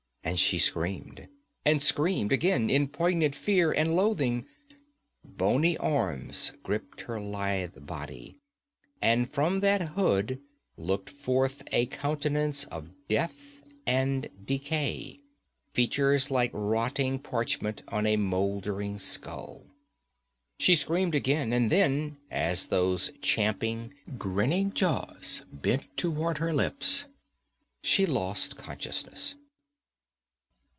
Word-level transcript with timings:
And 0.23 0.39
she 0.39 0.59
screamed, 0.59 1.27
and 1.65 1.81
screamed 1.81 2.31
again 2.31 2.69
in 2.69 2.87
poignant 2.87 3.35
fear 3.35 3.71
and 3.73 3.95
loathing. 3.97 4.45
Bony 5.25 5.77
arms 5.77 6.53
gripped 6.63 7.01
her 7.01 7.19
lithe 7.19 7.85
body, 7.85 8.37
and 9.01 9.27
from 9.29 9.59
that 9.59 9.81
hood 9.81 10.39
looked 10.77 11.09
forth 11.09 11.63
a 11.73 11.87
countenance 11.87 12.63
of 12.65 12.91
death 13.09 13.61
and 13.85 14.29
decay 14.45 15.19
features 15.73 16.29
like 16.31 16.51
rotting 16.53 17.19
parchment 17.19 17.81
on 17.89 18.05
a 18.05 18.15
moldering 18.15 18.99
skull. 18.99 19.65
She 20.59 20.75
screamed 20.75 21.15
again, 21.15 21.51
and 21.51 21.69
then, 21.69 22.19
as 22.29 22.67
those 22.67 23.11
champing, 23.21 23.93
grinning 24.17 24.71
jaws 24.71 25.43
bent 25.51 25.97
toward 25.97 26.37
her 26.37 26.53
lips, 26.53 27.05
she 27.81 28.05
lost 28.05 28.55
consciousness.... 28.55 29.35